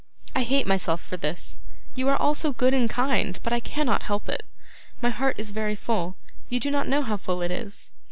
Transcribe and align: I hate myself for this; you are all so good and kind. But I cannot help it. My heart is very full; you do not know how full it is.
I 0.35 0.41
hate 0.41 0.65
myself 0.65 0.99
for 0.99 1.15
this; 1.15 1.59
you 1.93 2.09
are 2.09 2.17
all 2.17 2.33
so 2.33 2.53
good 2.53 2.73
and 2.73 2.89
kind. 2.89 3.39
But 3.43 3.53
I 3.53 3.59
cannot 3.59 4.01
help 4.01 4.27
it. 4.29 4.41
My 4.99 5.11
heart 5.11 5.35
is 5.37 5.51
very 5.51 5.75
full; 5.75 6.15
you 6.49 6.59
do 6.59 6.71
not 6.71 6.87
know 6.87 7.03
how 7.03 7.17
full 7.17 7.43
it 7.43 7.51
is. 7.51 7.91